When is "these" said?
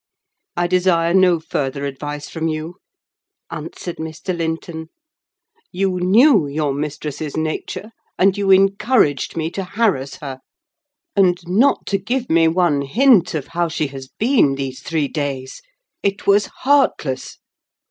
14.55-14.81